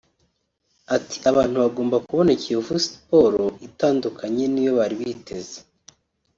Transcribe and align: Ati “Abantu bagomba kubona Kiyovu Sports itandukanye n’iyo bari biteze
Ati 0.95 1.17
“Abantu 1.31 1.55
bagomba 1.63 1.97
kubona 2.07 2.31
Kiyovu 2.41 2.75
Sports 2.85 3.55
itandukanye 3.67 4.43
n’iyo 4.49 4.71
bari 4.79 4.95
biteze 5.01 5.57